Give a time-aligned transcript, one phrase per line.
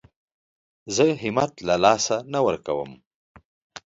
[0.95, 2.91] زه همت له لاسه نه ورکوم.